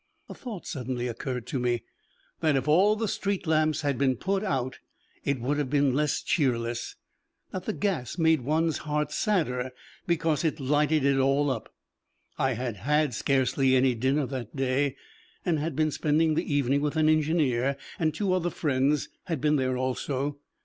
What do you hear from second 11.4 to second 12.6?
up. I